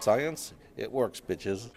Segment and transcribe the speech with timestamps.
[0.00, 1.68] Science, it works, bitches.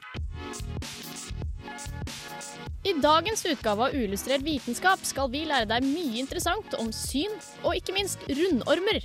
[2.84, 7.32] I dagens utgave av Uillustrert vitenskap skal vi lære deg mye interessant om syn,
[7.64, 9.04] og ikke minst rundormer.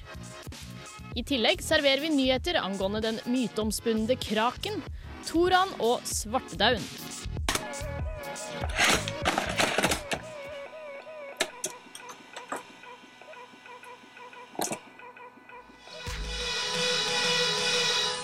[1.19, 4.83] I tillegg serverer vi nyheter angående den myteomspunne kraken,
[5.27, 6.85] toran og svartedauden.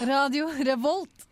[0.08, 1.26] Radio Revolt.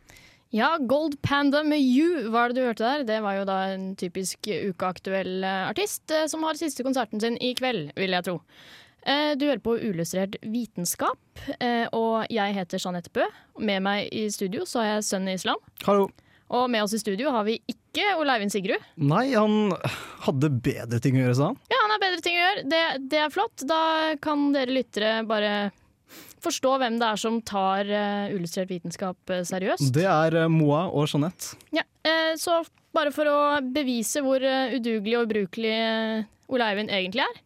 [0.52, 3.04] Ja, Gold Panda med You var det du hørte der.
[3.08, 7.38] Det var jo da en typisk ukeaktuell eh, artist eh, som har siste konserten sin
[7.40, 8.34] i kveld, vil jeg tro.
[9.02, 11.18] Eh, Du hører på Uillustrert vitenskap,
[11.58, 13.24] eh, og jeg heter Jeanette Bø.
[13.64, 15.62] Med meg i studio så har jeg sønnen Islam.
[15.88, 16.10] Hallo.
[16.52, 18.82] Og med oss i studio har vi ikke Oleivin Sigrud.
[19.00, 19.72] Nei, han
[20.26, 21.56] hadde bedre ting å gjøre, sa han.
[21.72, 22.64] Ja, han har bedre ting å gjøre.
[22.68, 23.64] Det, det er flott.
[23.68, 23.78] Da
[24.20, 25.54] kan dere lyttere bare
[26.42, 29.92] forstå hvem det er som tar uh, Illustrert vitenskap eh, seriøst.
[29.94, 31.56] Det er uh, Moa og Jeanette.
[31.74, 32.62] Ja, uh, så
[32.92, 33.38] bare for å
[33.72, 35.76] bevise hvor udugelig og ubrukelig
[36.52, 37.40] Ole Eivind egentlig er,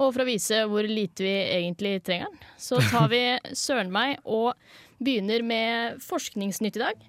[0.00, 3.22] og for å vise hvor lite vi egentlig trenger den, så tar vi
[3.52, 4.54] søren meg og
[4.96, 7.06] begynner med forskningsnytt i dag.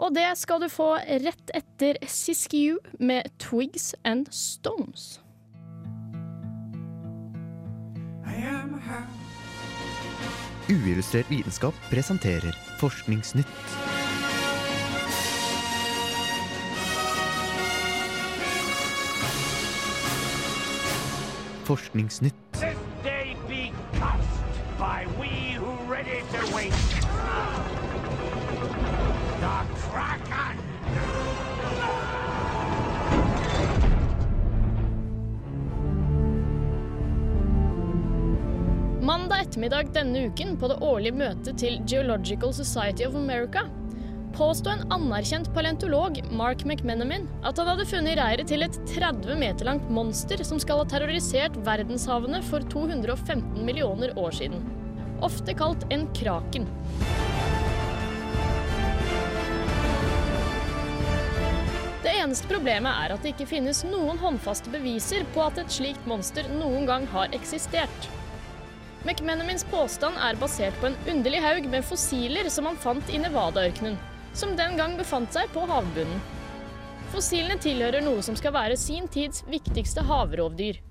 [0.00, 5.20] Og det skal du få rett etter Siskiyou med Twigs and Stones.
[10.70, 13.46] Uillustrert vitenskap presenterer Forskningsnytt.
[21.64, 22.49] Forskningsnytt.
[39.60, 43.66] Ettermiddag denne uken på det årlige møtet til Geological Society of America
[44.32, 49.68] påsto en anerkjent paleontolog, Mark McMenamin, at han hadde funnet reiret til et 30 meter
[49.68, 54.62] langt monster som skal ha terrorisert verdenshavene for 215 millioner år siden.
[55.20, 56.64] Ofte kalt en kraken.
[62.00, 66.08] Det eneste problemet er at det ikke finnes noen håndfaste beviser på at et slikt
[66.08, 68.08] monster noen gang har eksistert.
[69.00, 73.96] McMenamins påstand er basert på en underlig haug med fossiler som han fant i Nevada-ørkenen,
[74.36, 76.20] som den gang befant seg på havbunnen.
[77.10, 80.82] Fossilene tilhører noe som skal være sin tids viktigste havrovdyr.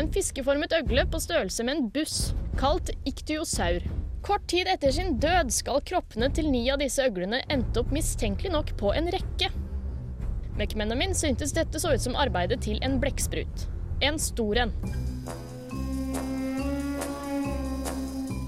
[0.00, 3.84] En fiskeformet øgle på størrelse med en buss, kalt iktyosaur.
[4.24, 8.56] Kort tid etter sin død skal kroppene til ni av disse øglene endte opp mistenkelig
[8.56, 9.52] nok på en rekke.
[10.56, 13.68] McMenamin syntes dette så ut som arbeidet til en blekksprut.
[14.00, 14.72] En stor en.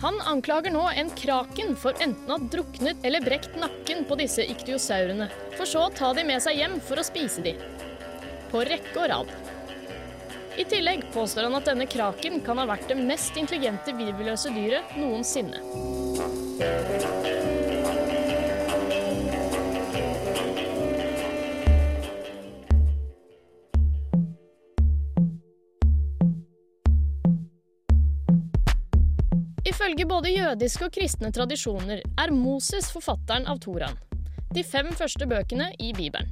[0.05, 4.45] Han anklager nå en kraken for enten å ha druknet eller brekt nakken på disse
[4.53, 7.55] iktiosaurene, for så å ta de med seg hjem for å spise de.
[8.51, 9.33] På rekke og rad.
[10.61, 14.93] I tillegg påstår han at denne kraken kan ha vært det mest intelligente virvelløse dyret
[15.01, 15.65] noensinne.
[29.85, 33.99] Ifølge både jødiske og kristne tradisjoner er Moses forfatteren av Toraen,
[34.57, 36.31] de fem første bøkene i Bibelen.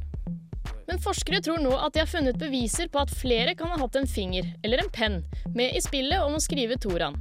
[0.88, 3.98] Men forskere tror nå at de har funnet beviser på at flere kan ha hatt
[4.00, 5.20] en finger, eller en penn,
[5.52, 7.20] med i spillet om å skrive Toraen.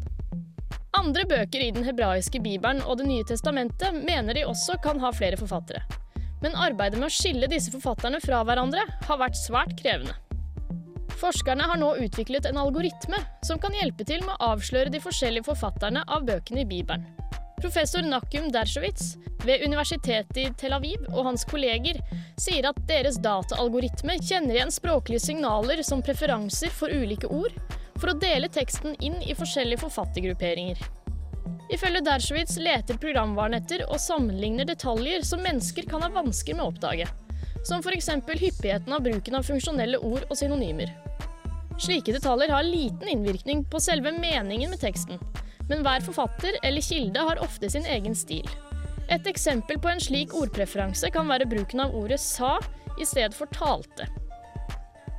[0.96, 5.12] Andre bøker i den hebraiske bibelen og Det nye testamentet mener de også kan ha
[5.12, 5.84] flere forfattere.
[6.40, 10.16] Men arbeidet med å skille disse forfatterne fra hverandre har vært svært krevende.
[11.22, 15.46] Forskerne har nå utviklet en algoritme som kan hjelpe til med å avsløre de forskjellige
[15.52, 17.04] forfatterne av bøkene i Bibelen.
[17.62, 22.00] Professor Nakum Dershowitz ved Universitetet i Tel Aviv og hans kolleger
[22.42, 27.54] sier at deres dataalgoritme kjenner igjen språklige signaler som preferanser for ulike ord,
[28.02, 30.82] for å dele teksten inn i forskjellige forfattergrupperinger.
[31.72, 36.74] Ifølge Dershowitz leter programvaren etter og sammenligner detaljer som mennesker kan ha vansker med å
[36.74, 37.06] oppdage,
[37.62, 38.10] som f.eks.
[38.42, 40.90] hyppigheten av bruken av funksjonelle ord og synonymer.
[41.82, 45.18] Slike detaljer har liten innvirkning på selve meningen med teksten,
[45.70, 48.46] men hver forfatter eller kilde har ofte sin egen stil.
[49.10, 52.60] Et eksempel på en slik ordpreferanse kan være bruken av ordet sa
[53.02, 54.06] i stedet for talte.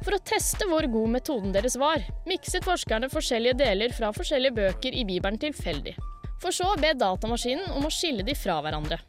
[0.07, 4.95] For å teste hvor god metoden deres var, mikset forskerne forskjellige deler fra forskjellige bøker
[4.95, 5.97] i Bibelen tilfeldig.
[6.43, 9.03] For så å be datamaskinen om å skille de fra hverandre.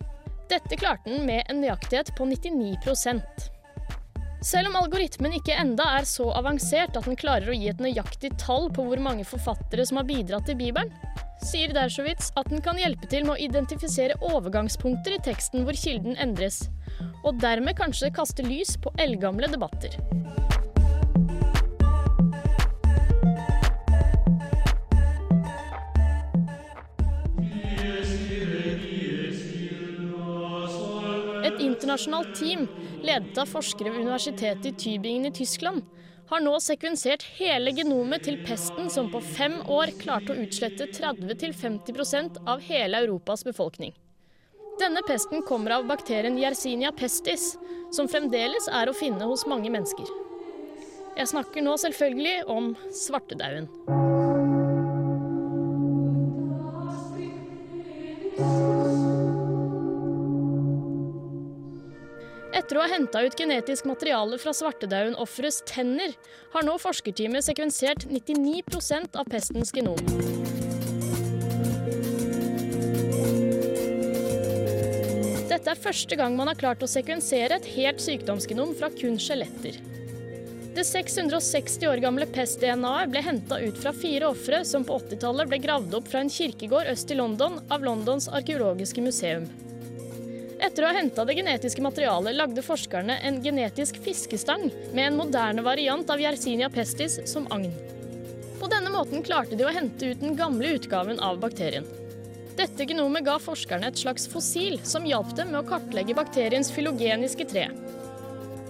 [0.50, 2.76] Dette klarte den med en nøyaktighet på 99
[4.44, 8.34] Selv om algoritmen ikke enda er så avansert at den klarer å gi et nøyaktig
[8.42, 10.92] tall på hvor mange forfattere som har bidratt til Bibelen,
[11.40, 16.20] sier Dershowitz at den kan hjelpe til med å identifisere overgangspunkter i teksten hvor kilden
[16.20, 16.66] endres,
[17.24, 19.96] og dermed kanskje kaste lys på eldgamle debatter.
[31.48, 32.68] Et internasjonalt team,
[33.04, 35.84] ledet av forskere ved universitetet i Tybingen i Tyskland,
[36.32, 42.40] har nå sekvensert hele genomet til pesten som på fem år klarte å utslette 30-50%
[42.50, 43.94] av hele Europas befolkning.
[44.82, 47.54] Denne pesten kommer av bakterien Yersinia pestis,
[47.94, 50.10] som fremdeles er å finne hos mange mennesker.
[51.14, 52.74] Jeg snakker nå selvfølgelig om
[53.04, 54.13] svartedauden.
[62.64, 66.14] Etter å ha henta ut genetisk materiale fra svartedauden-offerets tenner,
[66.54, 68.62] har nå forskerteamet sekvensert 99
[69.20, 70.00] av pestens genom.
[75.50, 79.82] Dette er første gang man har klart å sekvensere et helt sykdomsgenom fra kun skjeletter.
[80.74, 85.60] Det 660 år gamle pest-DNA-et ble henta ut fra fire ofre som på 80-tallet ble
[85.68, 89.52] gravd opp fra en kirkegård øst i London av Londons arkeologiske museum.
[90.64, 95.66] Etter å ha henta det genetiske materialet lagde forskerne en genetisk fiskestang med en moderne
[95.66, 97.74] variant av Yersinia pestis som agn.
[98.62, 101.84] På denne måten klarte de å hente ut den gamle utgaven av bakterien.
[102.56, 107.50] Dette genomet ga forskerne et slags fossil som hjalp dem med å kartlegge bakteriens filogeniske
[107.50, 107.66] tre.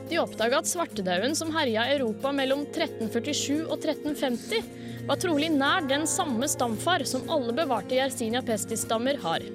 [0.10, 4.66] De oppdaga at svartedauden som herja Europa mellom 1347 og 1350,
[5.06, 9.46] var trolig nær den samme stamfar som alle bevarte Yersinia pestis-stammer har.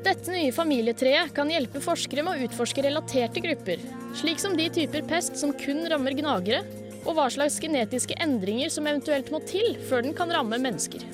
[0.00, 3.82] Dette nye familietreet kan hjelpe forskere med å utforske relaterte grupper,
[4.16, 6.62] slik som de typer pest som kun rammer gnagere,
[7.04, 11.04] og hva slags genetiske endringer som eventuelt må til før den kan ramme mennesker.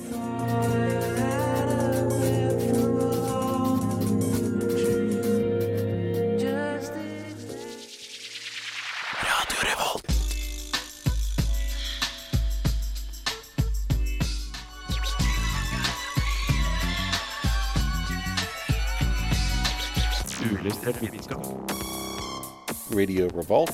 [23.17, 23.71] Radio Revolt.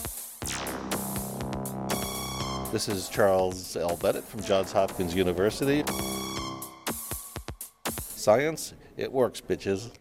[2.71, 3.97] This is Charles L.
[3.97, 5.83] Bennett from Johns Hopkins University.
[8.15, 9.91] Science, it works, bitches.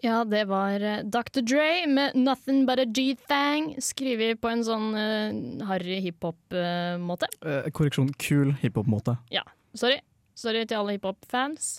[0.00, 1.42] Ja, det var eh, Dr.
[1.42, 7.30] Dre med 'Nothing But A G-Thang', skrevet på en sånn uh, harry hiphop-måte.
[7.46, 9.14] Uh, korreksjon, kul hiphop-måte.
[9.30, 10.00] ja, sorry.
[10.34, 11.78] Sorry til alle hiphop-fans.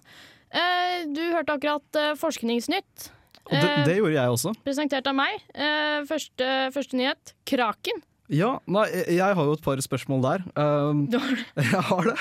[0.55, 3.11] Uh, du hørte akkurat uh, Forskningsnytt,
[3.49, 4.53] det, Eh, det gjorde jeg også.
[4.65, 5.41] presentert av meg.
[5.53, 7.33] Eh, første, første nyhet.
[7.49, 8.03] Kraken.
[8.29, 10.43] Ja, nei, jeg har jo et par spørsmål der.
[10.53, 12.17] Um, Du har jeg har det.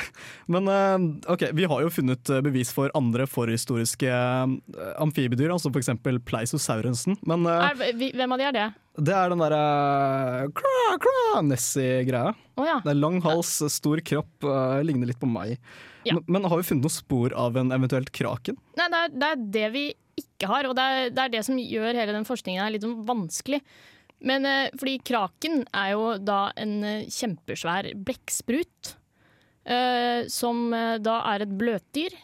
[0.48, 1.04] Men uh,
[1.34, 5.90] ok, vi har jo funnet uh, bevis for andre forhistoriske uh, amfibiedyr, altså f.eks.
[6.24, 7.18] pleisosaurensen.
[7.28, 8.66] Men uh, er, Hvem av de er det?
[9.04, 12.32] det er den derre kra, Nessie-greia.
[12.56, 12.80] Oh, ja.
[12.82, 15.58] Det er lang hals, stor kropp, uh, ligner litt på meg.
[16.08, 16.16] Ja.
[16.16, 18.56] Men, men har vi funnet noen spor av en eventuelt kraken?
[18.80, 19.84] Nei, det er, det er det vi
[20.38, 22.86] ikke har, og det er, det er det som gjør hele den forskningen her litt
[22.86, 23.60] sånn vanskelig.
[24.18, 28.94] Men eh, fordi kraken er jo da en eh, kjempesvær blekksprut,
[29.68, 30.70] eh, som
[31.02, 32.16] da er et bløtdyr.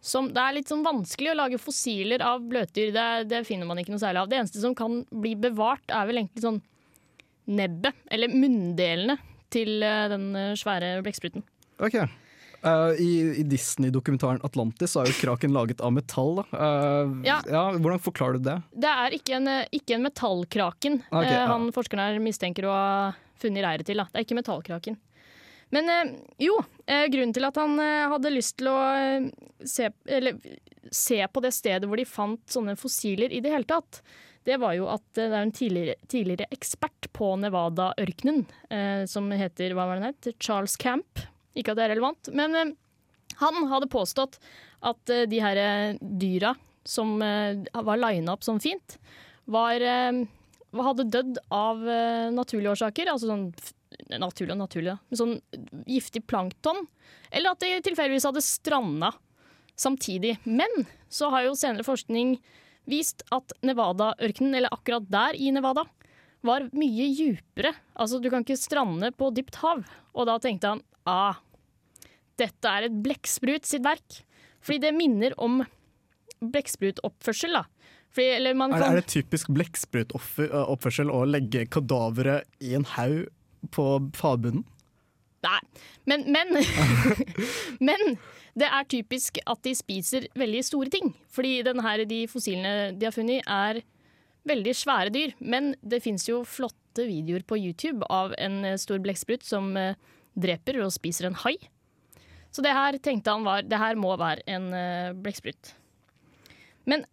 [0.00, 3.82] Som, det er litt sånn vanskelig å lage fossiler av bløtdyr, det, det finner man
[3.82, 4.30] ikke noe særlig av.
[4.30, 6.62] Det eneste som kan bli bevart, er vel egentlig sånn
[7.50, 9.18] nebbet, eller munndelene
[9.52, 11.42] til den svære blekkspruten.
[11.82, 11.98] Ok.
[12.60, 16.42] Uh, I i Disney-dokumentaren 'Atlantis' så er jo kraken laget av metall.
[16.52, 17.40] Uh, Ja.
[17.46, 18.58] Hvordan forklarer du det?
[18.76, 21.46] Det er ikke en, eh, ikke en metallkraken Ok, eh, ja.
[21.46, 23.96] han forskeren her mistenker å ha funnet reiret til.
[23.96, 24.04] Da.
[24.12, 24.98] Det er ikke metallkraken.
[25.72, 25.86] Men
[26.36, 29.30] jo, grunnen til at han hadde lyst til å
[29.64, 30.34] se, eller,
[30.90, 34.02] se på det stedet hvor de fant sånne fossiler i det hele tatt,
[34.44, 38.42] det var jo at det er en tidligere, tidligere ekspert på Nevada-ørkenen
[39.06, 40.34] som heter hva var den het?
[40.42, 41.22] Charles Camp.
[41.58, 42.74] Ikke at det er relevant, men eh,
[43.40, 44.38] han hadde påstått
[44.86, 46.54] at eh, de her eh, dyra
[46.86, 48.94] som var lina opp sånn fint,
[49.52, 51.82] var, hadde dødd av
[52.32, 53.10] naturlige årsaker.
[53.12, 53.44] Altså sånn
[54.18, 54.94] naturlig og naturlig.
[55.12, 55.36] Sånn
[55.84, 56.86] giftig plankton.
[57.28, 59.12] Eller at de tilfeldigvis hadde stranda
[59.78, 60.38] samtidig.
[60.48, 62.38] Men så har jo senere forskning
[62.90, 65.84] vist at Nevada-ørkenen, eller akkurat der i Nevada,
[66.46, 67.74] var mye djupere.
[67.94, 69.84] Altså, du kan ikke strande på dypt hav.
[70.16, 71.40] Og da tenkte han ah,
[72.40, 74.22] dette er et blekksprut sitt verk.
[74.64, 75.60] Fordi det minner om
[76.40, 77.64] blekksprutoppførsel, da.
[78.10, 83.28] Fordi, eller man kan, er det typisk blekksprutoppførsel å legge kadaveret i en haug
[83.74, 83.86] på
[84.18, 84.64] fagbunnen?
[85.40, 85.60] Nei,
[86.10, 86.58] men, men,
[87.88, 88.18] men
[88.58, 91.14] det er typisk at de spiser veldig store ting.
[91.32, 93.80] Fordi her, de fossilene de har funnet, er
[94.48, 95.34] veldig svære dyr.
[95.38, 99.94] Men det fins jo flotte videoer på YouTube av en eh, stor blekksprut som eh,
[100.38, 101.56] dreper og spiser en hai.
[102.50, 105.74] Så det her tenkte han var Det her må være en uh, blekksprut.
[106.90, 107.04] Men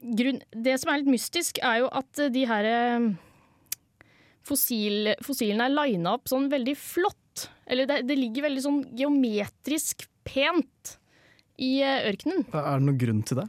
[0.00, 3.08] grunn, det som er litt mystisk, er jo at eh, de her eh,
[4.46, 7.46] fossil, fossilene er lina opp sånn veldig flott.
[7.70, 10.96] Eller det, det ligger veldig sånn geometrisk pent
[11.60, 12.46] i eh, ørkenen.
[12.52, 13.46] Er det noen grunn til det?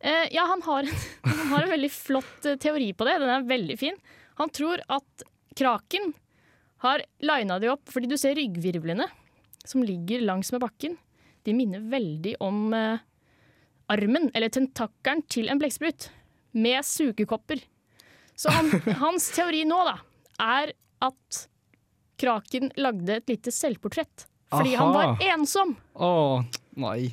[0.00, 0.90] Eh, ja, han har,
[1.30, 3.18] han har en veldig flott eh, teori på det.
[3.22, 3.98] Den er veldig fin.
[4.42, 6.12] Han tror at kraken
[6.86, 9.08] har lina de opp fordi du ser ryggvirvlene
[9.66, 10.96] som ligger langs med bakken.
[11.46, 13.02] De minner veldig om eh,
[13.92, 16.08] armen, eller tentakkelen, til en blekksprut.
[16.56, 17.60] Med sugekopper.
[18.36, 18.70] Så han,
[19.02, 19.98] hans teori nå da,
[20.42, 20.72] er
[21.04, 21.42] at
[22.20, 24.26] kraken lagde et lite selvportrett.
[24.52, 25.74] Fordi han var ensom.
[25.98, 26.10] Å,
[26.78, 27.10] nei.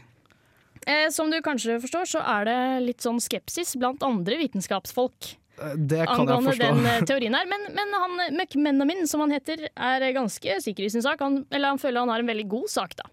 [0.86, 6.00] Eh, som du kanskje forstår, så er det litt sånn skepsis blant andre vitenskapsfolk Det
[6.00, 6.70] kan jeg angående forstå.
[6.70, 7.50] den eh, teorien her.
[7.50, 11.22] Men, men han, McMenamin, som han heter, er ganske sikker i sin sak.
[11.22, 13.10] Han, eller han føler han har en veldig god sak, da.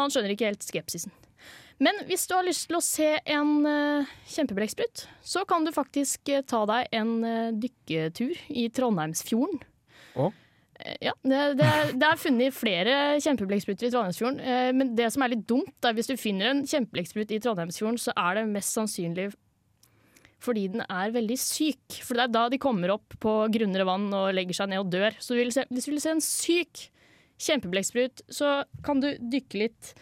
[0.00, 1.12] Han skjønner ikke helt skepsisen.
[1.82, 6.30] Men hvis du har lyst til å se en uh, kjempebrekksprut, så kan du faktisk
[6.30, 9.58] uh, ta deg en uh, dykketur i Trondheimsfjorden.
[10.16, 14.40] Eh, Ja, det, det, er, det er funnet flere kjempeblekkspruter i Trondheimsfjorden.
[14.42, 17.98] eh, men det som er litt dumt, er hvis du finner en kjempeblekksprut i Trondheimsfjorden,
[18.02, 19.28] så er det mest sannsynlig
[20.42, 22.00] fordi den er veldig syk.
[22.02, 24.90] For det er da de kommer opp på grunnere vann og legger seg ned og
[24.92, 25.18] dør.
[25.22, 26.88] Så du se, hvis du vil se en syk
[27.42, 29.94] kjempeblekksprut, så kan du dykke litt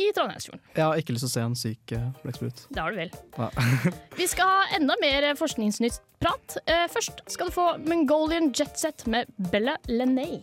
[0.00, 0.62] i Trondheimsfjorden.
[0.76, 2.64] Jeg har ikke lyst til å se en syk eh, blekksprut.
[2.72, 3.12] Det har du vel.
[3.36, 3.50] Ja.
[4.20, 6.58] Vi skal ha enda mer forskningsnytt-prat.
[6.64, 10.40] Eh, først skal du få Mongolian Jetset med Bella Lenay.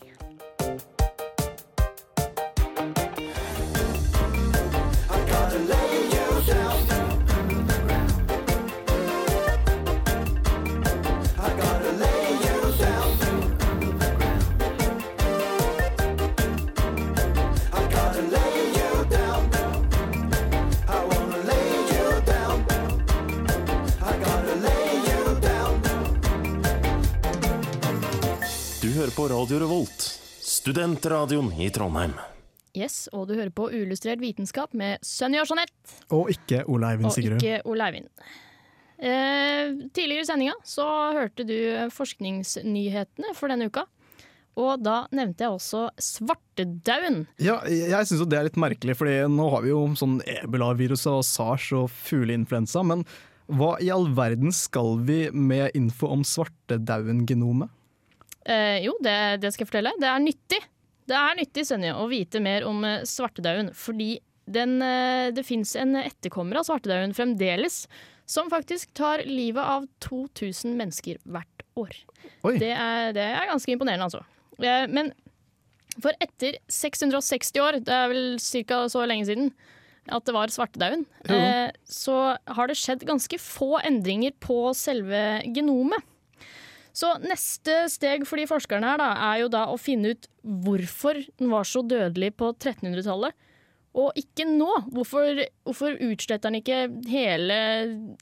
[29.00, 30.01] Hører på Radio Revolt,
[30.44, 32.12] studentradioen i Trondheim.
[32.75, 35.94] Yes, og du hører på Uillustrert vitenskap med Sunny og Jeanette.
[36.12, 38.10] Og ikke Ole Eivind Og ikke Ole Eivind.
[39.00, 41.56] Eh, tidligere i sendinga så hørte du
[41.96, 43.86] forskningsnyhetene for denne uka.
[44.60, 47.24] Og da nevnte jeg også svartedauden.
[47.39, 51.24] Ja, jeg syns det er litt merkelig, for nå har vi jo sånn ebolaviruset og
[51.24, 52.84] sars og fugleinfluensa.
[52.84, 53.08] Men
[53.48, 57.72] hva i all verden skal vi med info om svartedauden-genomet?
[58.46, 59.96] Eh, jo, det, det skal jeg fortelle.
[60.00, 60.62] Det er nyttig.
[61.10, 63.72] Det er nyttig, Senja, å vite mer om eh, svartedauden.
[63.77, 64.17] Fordi
[64.50, 67.84] den, eh, det fins en etterkommer av svartedauden fremdeles,
[68.29, 71.96] som faktisk tar livet av 2000 mennesker hvert år.
[72.62, 74.24] Det er, det er ganske imponerende, altså.
[74.62, 75.12] Eh, men
[76.00, 78.84] for etter 660 år, det er vel ca.
[78.91, 79.51] så lenge siden
[80.10, 82.15] at det var svartedauden, eh, så
[82.50, 86.05] har det skjedd ganske få endringer på selve genomet.
[87.00, 91.22] Så neste steg for de forskerne her da, er jo da å finne ut hvorfor
[91.39, 93.36] den var så dødelig på 1300-tallet,
[94.00, 94.70] og ikke nå.
[94.94, 97.60] Hvorfor, hvorfor utsletta den ikke hele,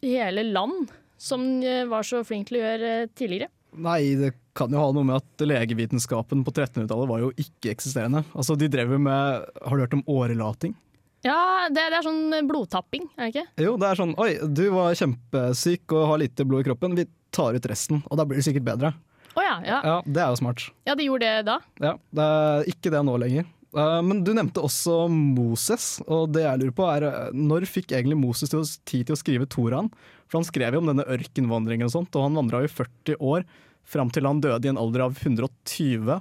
[0.03, 3.51] hele land, som den eh, var så flink til å gjøre eh, tidligere?
[3.77, 8.23] Nei, det kan jo ha noe med at legevitenskapen på 1300-tallet var jo ikke-eksisterende.
[8.37, 10.77] Altså, de drev jo med Har du hørt om årelating?
[11.25, 13.45] Ja, det, det er sånn blodtapping, er det ikke?
[13.65, 16.95] Jo, det er sånn Oi, du var kjempesyk og har lite blod i kroppen.
[16.99, 18.93] Vi tar ut resten, og da blir det sikkert bedre.
[19.37, 19.79] Oh, ja, ja.
[19.85, 20.63] Ja, Det er jo smart.
[20.87, 21.59] Ja, de gjorde det da.
[21.83, 23.45] Ja, Det er ikke det nå lenger.
[23.77, 27.91] Eh, Men du nevnte også Moses, og det jeg lurer på er eh, når fikk
[27.93, 29.91] egentlig Moses til tid til å skrive Toraen?
[30.27, 33.45] For han skrev jo om denne ørkenvandringen og sånt, og han vandra i 40 år
[33.87, 36.17] fram til han døde i en alder av 120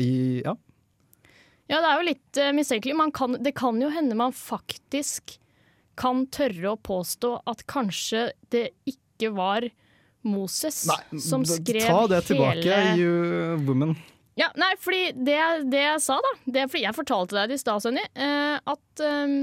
[0.00, 0.10] i
[0.44, 0.54] ja,
[1.70, 2.96] Ja, det er jo litt uh, mistenkelig.
[2.98, 5.36] Man kan, det kan jo hende man faktisk
[6.00, 9.68] kan tørre å påstå at kanskje det ikke var
[10.26, 13.94] Moses som skrev hele Ta det tilbake, hele you woman.
[14.38, 15.38] Ja, nei, fordi det,
[15.72, 18.56] det jeg sa, da Det er fordi jeg fortalte deg det i stad, Sønni, eh,
[18.72, 19.34] at um,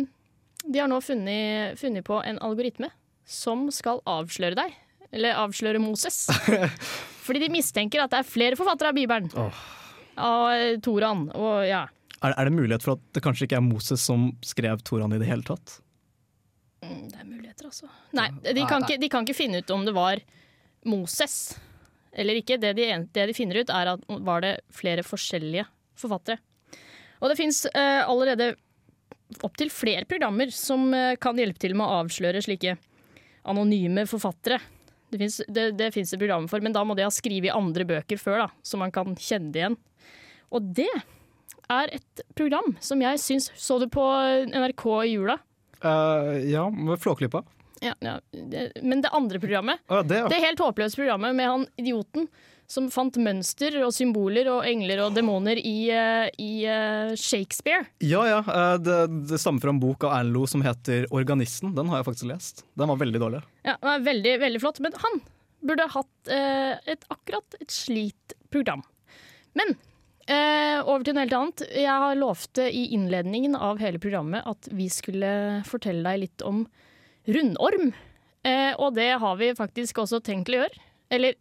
[0.65, 2.89] de har nå funnet, funnet på en algoritme
[3.27, 4.73] som skal avsløre deg
[5.13, 6.25] eller avsløre Moses.
[7.25, 9.29] Fordi de mistenker at det er flere forfattere av Bibelen.
[10.17, 11.85] Av eh, Toran og ja.
[12.25, 15.21] Er, er det mulighet for at det kanskje ikke er Moses som skrev Toraen i
[15.21, 15.79] det hele tatt?
[16.85, 17.89] Mm, Det er muligheter, altså.
[18.17, 20.21] Nei, de kan, ikke, de kan ikke finne ut om det var
[20.87, 21.57] Moses
[22.17, 22.57] eller ikke.
[22.61, 26.39] Det de, det de finner ut, er at var det flere forskjellige forfattere.
[27.21, 28.55] Og det fins uh, allerede
[29.43, 32.77] opptil flere programmer som eh, kan hjelpe til med å avsløre slike
[33.51, 34.61] anonyme forfattere.
[35.11, 38.21] Det fins det, det, det programmer for, men da må de ha skrevet andre bøker
[38.21, 39.77] før, da, så man kan kjenne det igjen.
[40.55, 40.87] Og det
[41.73, 44.03] er et program som jeg syns Så du på
[44.51, 45.37] NRK i jula?
[45.83, 47.43] Uh, ja, med Flåklypa.
[47.83, 48.17] Ja, ja.
[48.81, 50.29] Men det andre programmet, uh, det, ja.
[50.31, 52.25] det helt håpløse programmet med han idioten
[52.67, 57.85] som fant mønster og symboler og engler og demoner i, eh, i eh, Shakespeare.
[58.03, 58.41] Ja, ja.
[58.75, 58.97] det,
[59.29, 61.71] det stammer fra en bok av Erlend Loe som heter 'Organisten'.
[61.77, 62.65] Den har jeg faktisk lest.
[62.75, 63.39] Den var veldig dårlig.
[63.63, 64.81] Ja, den er veldig, veldig flott.
[64.83, 65.21] Men han
[65.63, 66.33] burde hatt
[66.91, 68.83] et, akkurat et slikt program.
[69.55, 69.77] Men
[70.31, 71.63] eh, over til noe helt annet.
[71.75, 76.65] Jeg har lovte i innledningen av hele programmet at vi skulle fortelle deg litt om
[77.27, 77.91] rundorm.
[78.47, 80.85] Eh, og det har vi faktisk også tenkt til å gjøre.
[81.17, 81.37] Eller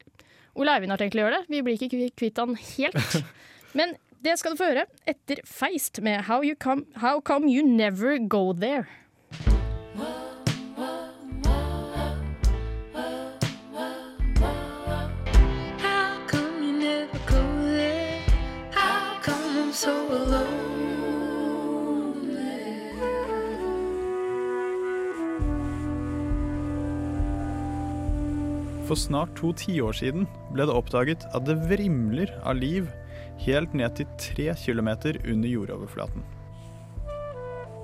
[0.56, 1.52] Ole Eivind har tenkt til å gjøre det.
[1.52, 3.16] Vi blir ikke kvitt han helt.
[3.78, 7.66] Men det skal du få høre etter Feist med How, you come, How Come You
[7.66, 8.86] Never Go There.
[19.86, 20.66] So alone?
[28.86, 32.90] For snart to tiår siden ble det oppdaget at det vrimler av liv
[33.42, 36.22] helt ned til tre kilometer under jordoverflaten.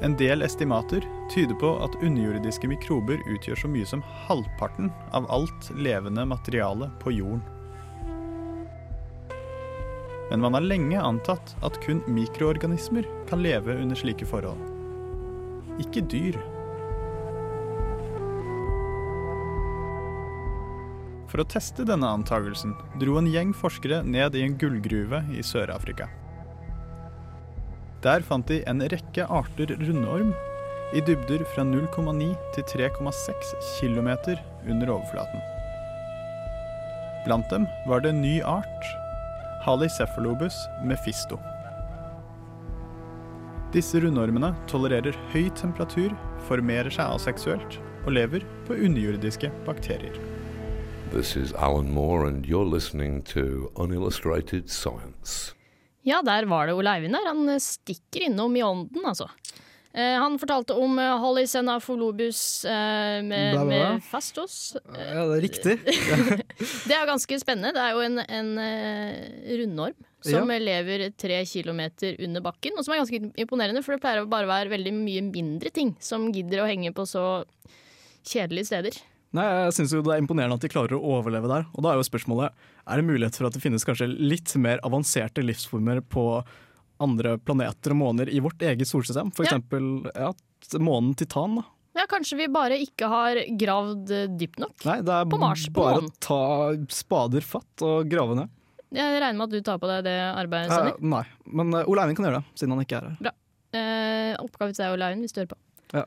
[0.03, 5.71] En del estimater tyder på at underjordiske mikrober utgjør så mye som halvparten av alt
[5.79, 7.43] levende materiale på jorden.
[10.33, 14.57] Men man har lenge antatt at kun mikroorganismer kan leve under slike forhold.
[15.83, 16.39] Ikke dyr.
[21.29, 26.09] For å teste denne antagelsen dro en gjeng forskere ned i en gullgruve i Sør-Afrika.
[28.01, 30.33] Der fant de en rekke arter rundorm
[30.97, 33.53] i dybder fra 0,9 til 3,6
[33.83, 34.11] km
[34.65, 35.45] under overflaten.
[37.29, 38.93] Blant dem var det en ny art,
[39.63, 41.37] Halicephalobus mephisto.
[43.73, 46.11] Disse rundormene tolererer høy temperatur,
[46.49, 50.19] formerer seg aseksuelt og lever på underjordiske bakterier.
[51.13, 55.55] This is Alan Moore, and you're listening to Unillustrated Science.
[56.03, 57.29] Ja, der var det Ole Eivind der.
[57.31, 59.29] Han stikker innom i ånden, altså.
[59.95, 63.91] Eh, han fortalte om Halicenafolobus eh, med, Bla, bla, bla.
[63.93, 64.77] med fastos.
[64.89, 65.75] Ja, det er riktig.
[66.89, 67.75] Det er ganske spennende.
[67.77, 70.59] Det er jo en, en eh, rundorm som Ja.
[70.63, 74.47] lever tre kilometer under bakken, og som er ganske imponerende, for det pleier å bare
[74.47, 77.25] være veldig mye mindre ting som gidder å henge på så
[78.29, 79.01] kjedelige steder.
[79.33, 81.65] Nei, jeg synes jo Det er imponerende at de klarer å overleve der.
[81.73, 82.53] Og da er jo spørsmålet
[82.85, 86.27] Er det mulighet for at det finnes kanskje litt mer avanserte livsformer på
[87.01, 89.33] andre planeter og måner i vårt eget solsystem?
[89.35, 89.59] For Ja.
[90.15, 90.33] ja,
[90.79, 91.57] månen Titan.
[91.57, 91.65] da.
[91.95, 94.73] Ja, kanskje vi bare ikke har gravd eh, dypt nok.
[94.85, 96.39] Nei, det er På Mars, på bare å ta
[96.89, 98.49] spader fatt og grave ned.
[98.93, 102.03] Jeg regner med at du tar på deg det arbeidet, Eh, nei, men eh, Ole
[102.05, 103.17] Eivind kan gjøre det, siden han ikke er her.
[103.21, 103.33] Bra.
[103.73, 105.59] Eh, oppgave til deg, Ole Eivind, hvis du hører på.
[105.97, 106.05] Ja.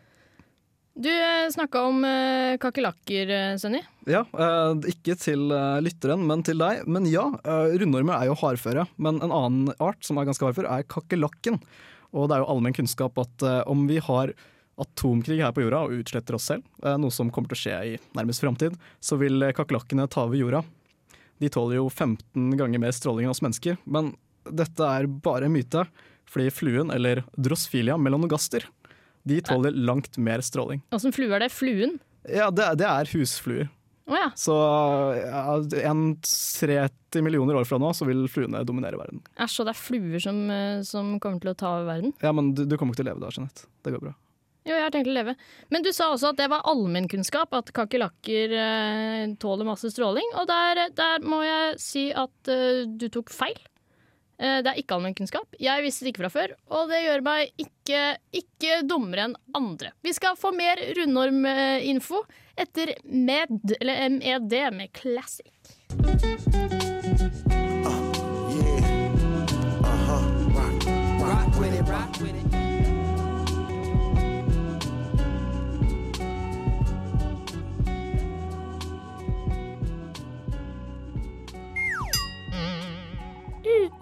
[0.96, 3.82] Du eh, snakka om uh, kakerlakker, Sønni.
[4.08, 6.86] Ja, uh, ikke til uh, lytteren, men til deg.
[6.88, 8.86] Men ja, eh, rundormer er jo hardføre.
[8.96, 11.60] Men en annen art som er ganske hardfør, er kakerlakken.
[12.16, 14.32] Og det er jo allmenn kunnskap at eh, om vi har
[14.82, 17.76] atomkrig her på jorda og utsletter oss selv, eh, noe som kommer til å skje
[17.92, 20.64] i nærmest framtid, så vil eh, kakerlakkene ta over jorda.
[21.44, 24.14] De tåler jo 15 ganger mer stråling enn oss mennesker, men
[24.46, 25.84] dette er bare myte,
[26.32, 28.64] fordi fluen, eller Drosfilia melanogaster,
[29.26, 30.84] de tåler langt mer stråling.
[30.96, 31.52] Åssen flue er det?
[31.54, 31.98] Fluen?
[32.30, 33.70] Ja, det, det er husfluer.
[34.06, 34.28] Å ja.
[34.38, 34.54] Så
[35.18, 35.56] ja,
[35.90, 39.24] en 30 millioner år fra nå så vil fluene dominere verden.
[39.42, 42.14] Æsj, og det er fluer som, eh, som kommer til å ta over verden?
[42.22, 43.66] Ja, men du, du kommer ikke til å leve da, Jeanette.
[43.82, 44.14] Det går bra.
[44.66, 45.36] Jo, jeg har tenkt å leve.
[45.74, 50.32] Men du sa også at det var allmennkunnskap at kakerlakker eh, tåler masse stråling.
[50.42, 53.58] Og der, der må jeg si at eh, du tok feil.
[54.38, 55.60] Eh, det er ikke allmennkunnskap.
[55.62, 58.02] Jeg visste det ikke fra før, og det gjør meg ikke,
[58.36, 59.94] ikke dummere enn andre.
[60.06, 65.52] Vi skal få mer rundorminfo etter MED, eller MED med Classic.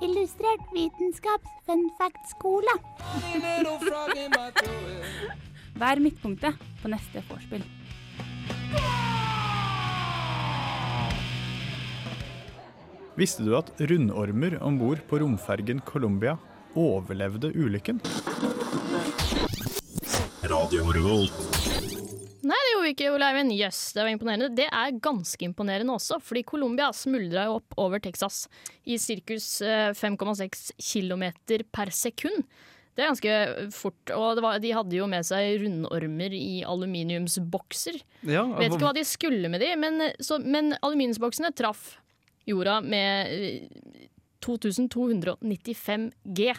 [0.03, 2.73] Illustrert vitenskaps fun fact-skole.
[5.79, 7.63] Vær midtpunktet på neste vorspiel.
[13.15, 16.35] Visste du at rundormer om bord på romfergen Columbia
[16.75, 18.01] overlevde ulykken?
[20.43, 21.52] Radio Revolt.
[22.89, 23.53] Ikke, Ole Eivind.
[23.55, 24.51] Jøss, det var imponerende.
[24.55, 28.43] Det er ganske imponerende også, fordi Colombia smuldra jo opp over Texas
[28.85, 31.27] i sirkus eh, 5,6 km
[31.73, 32.45] per sekund.
[32.93, 33.37] Det er ganske
[33.73, 34.13] fort.
[34.13, 37.97] Og det var, de hadde jo med seg rundormer i aluminiumsbokser.
[38.29, 41.95] Ja, Vet ikke hva de skulle med de, men, så, men aluminiumsboksene traff
[42.49, 44.07] jorda med eh,
[44.43, 46.51] 2295 G.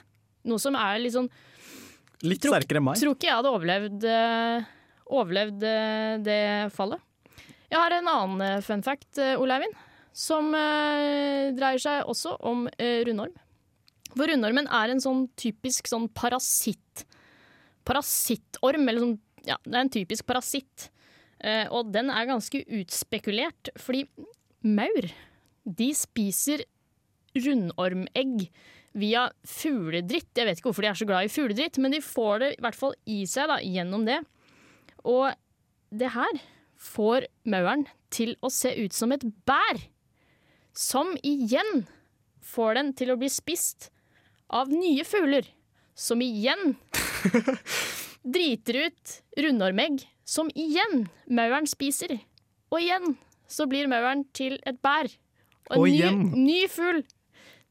[0.49, 1.31] Noe som er litt sånn
[2.25, 2.97] Litt sterkere enn meg.
[2.97, 4.69] Tror ikke jeg hadde overlevd, eh,
[5.13, 6.43] overlevd eh, det
[6.75, 7.03] fallet.
[7.71, 9.77] Jeg har en annen eh, fun fact, eh, Ole Eivind,
[10.15, 13.33] som dreier seg også om rundorm.
[14.13, 17.03] For rundormen er en sånn typisk sånn parasitt.
[17.83, 20.87] Parasittorm, eller sånn Ja, det er en typisk parasitt.
[21.75, 24.05] Og den er ganske utspekulert, fordi
[24.63, 25.11] maur,
[25.67, 26.63] de spiser
[27.35, 28.47] rundormegg
[28.95, 30.31] via fugledritt.
[30.31, 32.63] Jeg vet ikke hvorfor de er så glad i fugledritt, men de får det i
[32.65, 34.23] hvert fall i seg da, gjennom det.
[35.05, 35.35] Og
[35.95, 36.41] det her
[36.81, 39.81] får mauren til å se ut som et bær.
[40.75, 41.85] Som igjen
[42.45, 43.91] får den til å bli spist
[44.49, 45.47] av nye fugler.
[45.95, 46.75] Som igjen
[48.35, 52.17] driter ut rundormegg, som igjen mauren spiser.
[52.73, 53.15] Og igjen
[53.51, 55.11] så blir mauren til et bær.
[55.71, 57.05] Og Og en ny, ny fugl.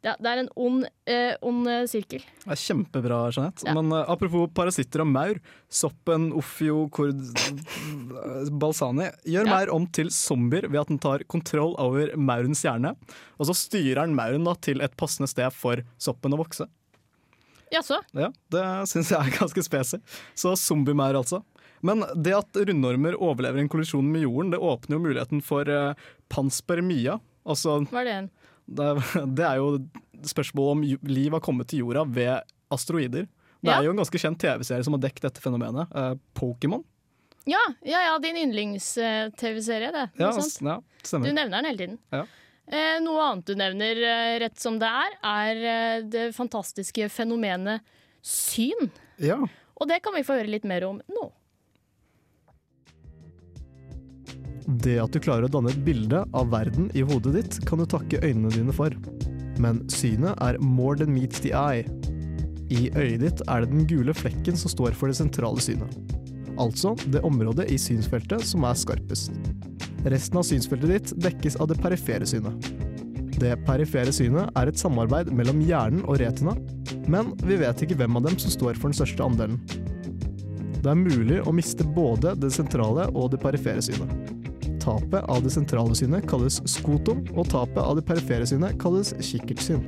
[0.03, 2.19] Det, det er en ond, eh, ond eh, sirkel.
[2.43, 3.63] Det er kjempebra, Jeanette.
[3.63, 3.71] Ja.
[3.77, 5.39] Men eh, apropos parasitter og maur.
[5.71, 7.21] Soppen ophiocord
[8.51, 9.55] balsani gjør Ja.
[9.57, 12.95] maur om til zombier ved at den tar kontroll over maurens hjerne.
[13.39, 16.67] Og så styrer den mauren da til et passende sted for soppen å vokse.
[17.73, 17.97] Jaså?
[18.13, 20.01] Ja, Det syns jeg er ganske spesig.
[20.35, 21.41] Så zombiemaur, altså.
[21.81, 25.95] Men det at rundormer overlever en kollisjon med jorden, det åpner jo muligheten for uh,
[26.29, 27.17] panspermia.
[27.43, 28.19] Altså, Hva er det?
[28.67, 28.87] Det,
[29.37, 29.79] det er jo
[30.23, 33.27] spørsmål om liv har kommet til jorda ved asteroider.
[33.63, 33.77] Det Ja.
[33.79, 35.87] er jo en ganske kjent TV-serie som har dekket dette fenomenet.
[35.95, 36.83] eh, Pokémon.
[37.45, 40.09] Ja, ja, ja, din yndlings-TV-serie, det.
[40.19, 41.27] Ja, ja, stemmer.
[41.27, 41.97] Du nevner den hele tiden.
[42.11, 42.23] Ja.
[42.67, 47.83] Eh, noe annet du nevner eh, rett som det er, er eh, det fantastiske fenomenet
[48.23, 48.87] syn.
[49.19, 49.41] Ja.
[49.75, 51.25] Og det kan vi få høre litt mer om nå.
[54.67, 57.87] Det at du klarer å danne et bilde av verden i hodet ditt, kan du
[57.89, 58.95] takke øynene dine for.
[59.61, 61.83] Men synet er more than meets the eye.
[62.71, 65.97] I øyet ditt er det den gule flekken som står for det sentrale synet.
[66.61, 69.35] Altså det området i synsfeltet som er skarpest.
[70.09, 72.71] Resten av synsfeltet ditt dekkes av det perifere synet.
[73.39, 76.53] Det perifere synet er et samarbeid mellom hjernen og retina,
[77.11, 79.59] men vi vet ikke hvem av dem som står for den største andelen.
[80.83, 84.32] Det er mulig å miste både det sentrale og det perifere synet.
[84.83, 89.85] Tapet av det sentrale synet kalles skotum, og tapet av det perifere synet kalles kikkertsyn.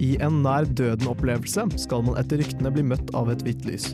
[0.00, 3.92] I en nær døden-opplevelse skal man etter ryktene bli møtt av et hvitt lys.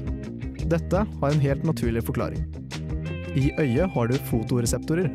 [0.71, 2.47] Dette har en helt naturlig forklaring.
[3.35, 5.11] I øyet har du fotoreseptorer.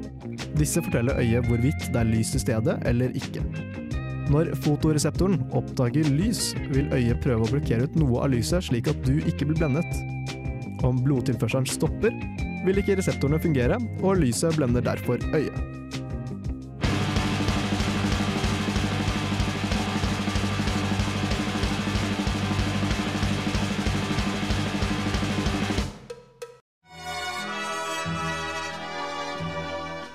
[0.60, 3.44] Disse forteller øyet hvorvidt det er lys til stede eller ikke.
[4.32, 9.04] Når fotoreseptoren oppdager lys, vil øyet prøve å blokkere ut noe av lyset slik at
[9.08, 10.00] du ikke blir blendet.
[10.86, 12.16] Om blodtilførselen stopper,
[12.66, 15.60] vil ikke reseptorene fungere, og lyset blender derfor øyet.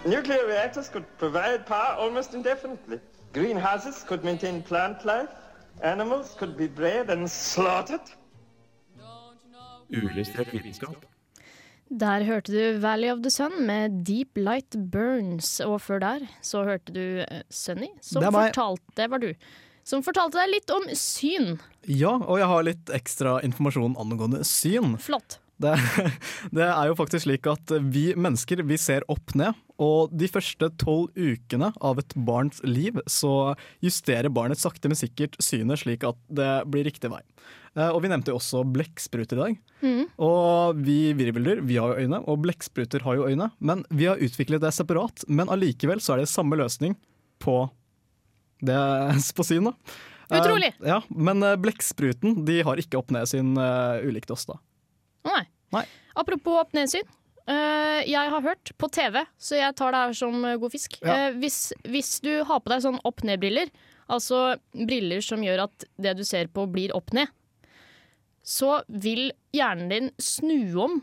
[0.06, 2.98] Nuclear reactors could provide power almost indefinitely.
[3.32, 5.30] Greenhouses could maintain plant life.
[5.82, 8.16] Animals could be bred and slaughtered.
[9.90, 11.10] Uillustrert vitenskap.
[11.90, 16.62] Der hørte du Valley of the Sun med Deep Light Burns, og før der så
[16.68, 19.33] hørte du eh, Sunny, som Det fortalte, det var du,
[19.83, 21.57] som fortalte deg litt om syn.
[21.90, 24.94] Ja, og jeg har litt ekstra informasjon angående syn.
[25.03, 25.40] Flott.
[25.61, 25.75] Det,
[26.57, 30.68] det er jo faktisk slik at vi mennesker vi ser opp ned, og de første
[30.81, 36.18] tolv ukene av et barns liv så justerer barnet sakte, men sikkert synet slik at
[36.29, 37.23] det blir riktig vei.
[37.79, 39.59] Eh, Og vi nevnte jo også blekksprut i dag.
[39.81, 40.05] Mm.
[40.20, 43.51] Og vi virveldyr vi har jo øyne, og blekkspruter har jo øyne.
[43.61, 46.96] Men vi har utviklet det separat, men allikevel så er det samme løsning
[47.40, 47.62] på
[48.61, 48.81] det
[49.37, 49.70] på syn.
[49.70, 49.77] da.
[50.31, 50.73] Eh, Utrolig.
[50.87, 54.59] Ja, Men eh, blekkspruten de har ikke opp ned sin uh, ulikt oss, da.
[55.27, 55.42] Nei.
[55.74, 55.87] Nei.
[56.18, 57.06] Apropos opp-ned-syn.
[57.50, 60.98] Eh, jeg har hørt på TV, så jeg tar det her som eh, god fisk.
[61.02, 61.30] Ja.
[61.30, 63.72] Uh, hvis, hvis du har på deg sånn opp-ned-briller,
[64.11, 67.30] altså briller som gjør at det du ser på blir opp-ned,
[68.46, 71.00] så vil hjernen din snu om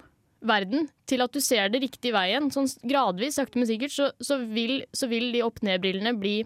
[0.48, 2.52] verden til at du ser det riktig veien.
[2.54, 6.38] Sånn gradvis, sakte, men sikkert, så, så, vil, så vil de opp-ned-brillene bli,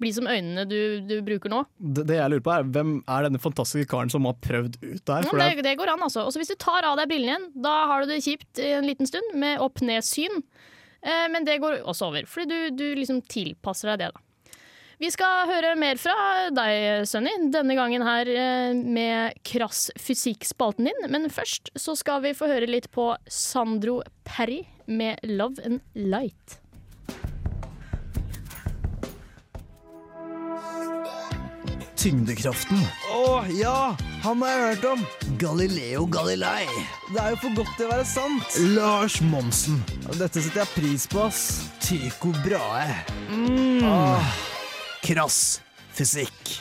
[0.00, 1.62] bli som øynene du, du bruker nå.
[1.78, 5.04] Det, det jeg lurer på er, Hvem er denne fantastiske karen som har prøvd ut
[5.04, 5.28] der?
[5.28, 6.24] Ja, det, det går an, altså.
[6.26, 9.08] Også hvis du tar av deg brillene igjen, da har du det kjipt en liten
[9.08, 10.42] stund med opp-ned-syn.
[11.00, 14.26] Eh, men det går også over, fordi du, du liksom tilpasser deg det, da.
[15.00, 16.12] Vi skal høre mer fra
[16.52, 21.06] deg, Sunny, denne gangen her eh, med Krass fysikk-spalten din.
[21.08, 26.58] Men først så skal vi få høre litt på Sandro Perry med 'Love and Light'.
[32.00, 32.78] Tyngdekraften.
[33.12, 33.92] Å ja!
[34.24, 35.02] Han har jeg hørt om.
[35.40, 36.64] Galileo Galilei.
[37.12, 38.56] Det er jo for godt til å være sant.
[38.72, 39.82] Lars Monsen.
[40.16, 41.42] Dette setter jeg pris på, ass.
[41.84, 43.02] Tycho Brahe.
[43.28, 43.84] Mm.
[43.84, 44.32] Ah.
[45.04, 45.60] krass
[45.92, 46.56] fysikk.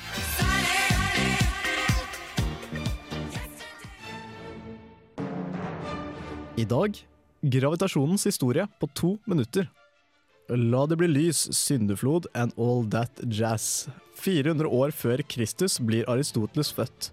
[6.60, 7.00] I dag
[7.40, 9.70] gravitasjonens historie på to minutter.
[10.50, 13.88] La det bli lys, syndeflod and all that jazz.
[14.18, 17.12] 400 år før Kristus blir Aristoteles født.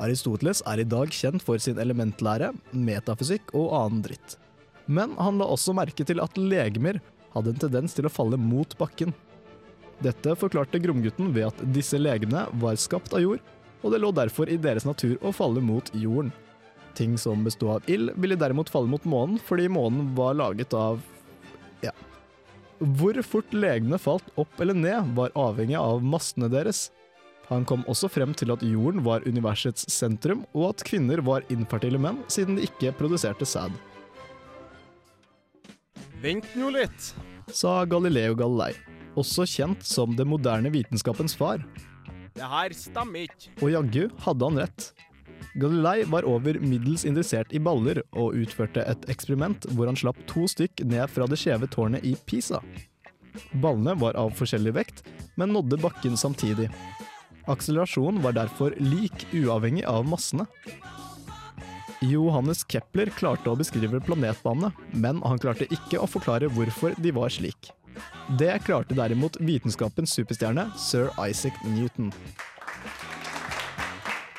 [0.00, 4.38] Aristoteles er i dag kjent for sin elementlære, metafysikk og annen dritt.
[4.88, 7.02] Men han la også merke til at legemer
[7.34, 9.12] hadde en tendens til å falle mot bakken.
[10.00, 13.44] Dette forklarte Gromgutten ved at disse legemene var skapt av jord,
[13.84, 16.32] og det lå derfor i deres natur å falle mot jorden.
[16.96, 21.04] Ting som bestod av ild, ville derimot falle mot månen, fordi månen var laget av.
[22.80, 26.88] Hvor fort legene falt opp eller ned, var avhengig av massene deres.
[27.50, 31.98] Han kom også frem til at jorden var universets sentrum, og at kvinner var infertile
[32.00, 33.74] menn, siden de ikke produserte sæd.
[36.22, 37.10] Vent nå litt.
[37.52, 38.72] Sa Galileo Galilei,
[39.18, 41.64] også kjent som det moderne vitenskapens far.
[42.36, 43.52] Det her stemmer ikke.
[43.60, 44.90] Og jaggu hadde han rett.
[45.54, 50.46] Galilei var over middels interessert i baller, og utførte et eksperiment hvor han slapp to
[50.50, 52.62] stykk ned fra det skjeve tårnet i Pisa.
[53.62, 55.04] Ballene var av forskjellig vekt,
[55.38, 56.70] men nådde bakken samtidig.
[57.50, 60.46] Akselerasjonen var derfor lik, uavhengig av massene.
[62.00, 67.32] Johannes Kepler klarte å beskrive planetbanene, men han klarte ikke å forklare hvorfor de var
[67.32, 67.72] slik.
[68.38, 72.12] Det klarte derimot vitenskapens superstjerne sir Isaac Newton.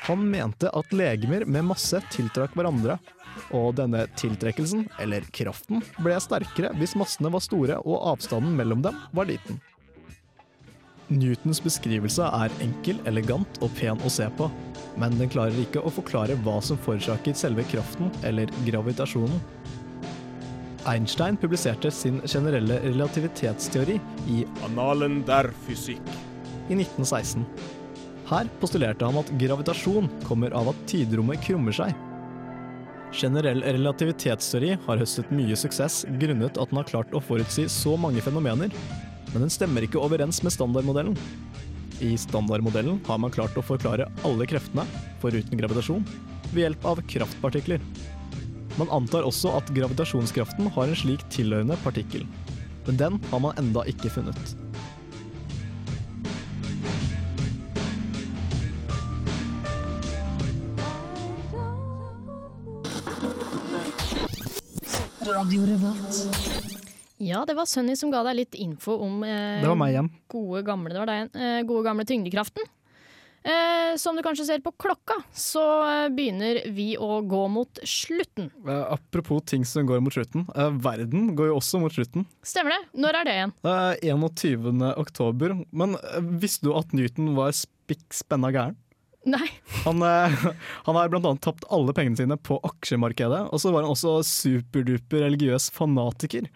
[0.02, 2.98] Han mente at legemer med masse tiltrakk hverandre,
[3.54, 8.98] og denne tiltrekkelsen, eller kraften, ble sterkere hvis massene var store og avstanden mellom dem
[9.14, 9.60] var liten.
[11.12, 14.48] Newtons beskrivelse er enkel, elegant og pen å se på,
[15.00, 19.38] men den klarer ikke å forklare hva som forårsaket selve kraften, eller gravitasjonen.
[20.88, 24.00] Einstein publiserte sin generelle relativitetsteori
[24.34, 26.02] i Annalen der fysikk
[26.72, 27.46] i 1916.
[28.30, 31.94] Her postulerte han at gravitasjon kommer av at tidrommet krummer seg.
[33.12, 38.22] Generell relativitetsteori har høstet mye suksess grunnet at den har klart å forutsi så mange
[38.24, 38.72] fenomener,
[39.32, 41.18] men den stemmer ikke overens med standardmodellen.
[42.02, 44.86] I standardmodellen har man klart å forklare alle kreftene,
[45.22, 46.06] foruten gravitasjon,
[46.52, 47.84] ved hjelp av kraftpartikler.
[48.80, 52.24] Man antar også at gravitasjonskraften har en slik tilhørende partikkel,
[52.86, 54.61] men den har man enda ikke funnet.
[65.42, 66.18] Radio Revolt.
[67.18, 70.08] Ja, det var Sunny som ga deg litt info om eh, Det var meg igjen.
[70.30, 72.66] Gode, gamle, det var deg, eh, gode gamle tyngdekraften.
[73.42, 78.52] Eh, som du kanskje ser på klokka, så eh, begynner vi å gå mot slutten.
[78.62, 80.46] Eh, apropos ting som går mot slutten.
[80.54, 82.26] eh, verden går jo også mot slutten.
[82.46, 82.82] Stemmer det?
[83.02, 83.56] Når er det igjen?
[83.66, 84.86] Det er 21.
[85.02, 85.56] oktober.
[85.74, 88.78] Men eh, visste du at Newton var spikk spenna gæren?
[89.28, 89.46] Nei.
[89.84, 90.44] Han, eh,
[90.86, 95.22] han har annet tapt alle pengene sine på aksjemarkedet, og så var han også superduper
[95.26, 96.48] religiøs fanatiker.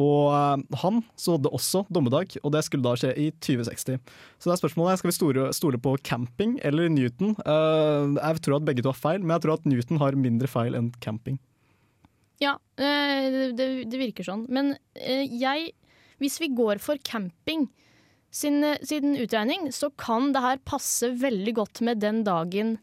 [0.00, 3.98] Og han han sådde også dommedag, og det skulle da skje i 2060.
[4.38, 7.34] Så det er spørsmålet skal vi stole, stole på camping eller Newton.
[7.44, 10.50] Eh, jeg tror at begge to har feil, men jeg tror at Newton har mindre
[10.50, 11.38] feil enn camping.
[12.40, 14.46] Ja, eh, det, det virker sånn.
[14.48, 15.74] Men eh, jeg
[16.20, 17.70] Hvis vi går for camping
[18.30, 22.76] sin, sin utregning, så kan det her passe veldig godt med den dagen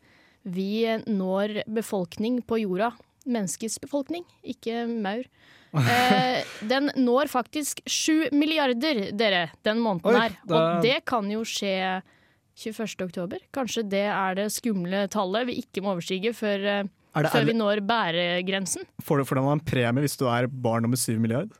[0.47, 2.93] vi når befolkning på jorda.
[3.27, 5.27] Menneskets befolkning, ikke maur.
[5.77, 10.37] Eh, den når faktisk sju milliarder, dere, den måneden Oi, her.
[10.47, 11.99] Og det kan jo skje
[12.57, 13.03] 21.
[13.03, 13.43] oktober.
[13.53, 17.83] Kanskje det er det skumle tallet vi ikke må overstige før, eh, før vi når
[17.85, 18.87] bæregrensen.
[19.03, 21.53] får, du, får du en premie hvis du er barn nummer syv milliard?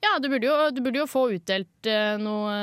[0.00, 2.54] Ja, du burde jo, du burde jo få utdelt eh, noe,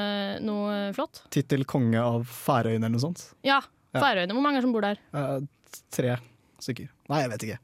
[0.41, 1.21] noe flott.
[1.33, 3.23] Tittel konge av Færøyene eller noe sånt?
[3.45, 3.59] Ja.
[3.93, 4.33] Færøyene.
[4.33, 5.01] Hvor mange er det som bor der?
[5.13, 6.17] Eh, tre
[6.63, 6.89] stykker.
[7.11, 7.59] Nei, jeg vet ikke.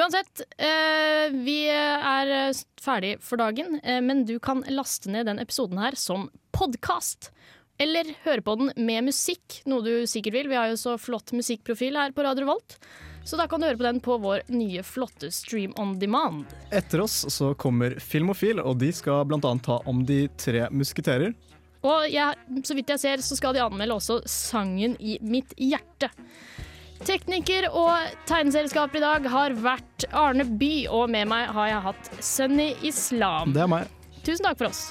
[0.00, 5.40] Uansett, eh, vi er eh, ferdig for dagen, eh, men du kan laste ned den
[5.42, 7.32] episoden her som podkast.
[7.80, 10.50] Eller høre på den med musikk, noe du sikkert vil.
[10.52, 12.76] Vi har jo så flott musikkprofil her på Radio Revolt.
[13.24, 16.48] Så da kan du høre på den på vår nye flotte Stream on demand.
[16.72, 21.34] Etter oss så kommer Filmofil, og de skal annet ta om de tre musketerer.
[21.80, 26.10] Og jeg, så vidt jeg ser, så skal de anmelde også sangen i mitt hjerte.
[27.00, 32.10] Tekniker og tegneserieskaper i dag har vært Arne By, og med meg har jeg hatt
[32.20, 33.54] Sunny Islam.
[33.56, 33.88] Det er meg.
[34.20, 34.90] Tusen takk for oss.